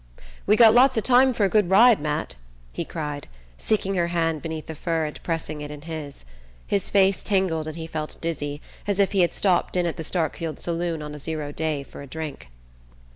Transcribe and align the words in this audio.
"We 0.47 0.55
got 0.55 0.73
lots 0.73 0.97
of 0.97 1.03
time 1.03 1.31
for 1.31 1.45
a 1.45 1.49
good 1.49 1.69
ride, 1.69 2.01
Matt!" 2.01 2.35
he 2.73 2.83
cried, 2.83 3.27
seeking 3.59 3.93
her 3.93 4.07
hand 4.07 4.41
beneath 4.41 4.65
the 4.65 4.73
fur 4.73 5.05
and 5.05 5.21
pressing 5.21 5.61
it 5.61 5.69
in 5.69 5.83
his. 5.83 6.25
His 6.65 6.89
face 6.89 7.21
tingled 7.21 7.67
and 7.67 7.77
he 7.77 7.85
felt 7.85 8.17
dizzy, 8.19 8.63
as 8.87 8.97
if 8.97 9.11
he 9.11 9.19
had 9.21 9.35
stopped 9.35 9.77
in 9.77 9.85
at 9.85 9.97
the 9.97 10.03
Starkfield 10.03 10.59
saloon 10.59 11.03
on 11.03 11.13
a 11.13 11.19
zero 11.19 11.51
day 11.51 11.83
for 11.83 12.01
a 12.01 12.07
drink. 12.07 12.49